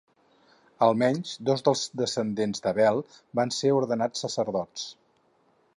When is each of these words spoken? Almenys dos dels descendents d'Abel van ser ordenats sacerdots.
Almenys 0.85 1.33
dos 1.49 1.63
dels 1.67 1.83
descendents 2.01 2.65
d'Abel 2.65 3.05
van 3.41 3.55
ser 3.59 3.77
ordenats 3.83 4.25
sacerdots. 4.27 4.91